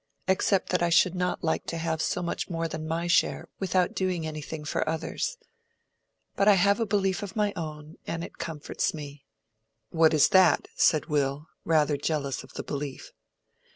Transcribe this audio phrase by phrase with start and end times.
[0.27, 3.93] Except that I should like not to have so much more than my share without
[3.93, 5.37] doing anything for others.
[6.35, 9.25] But I have a belief of my own, and it comforts me."
[9.91, 13.11] "What is that?" said Will, rather jealous of the belief.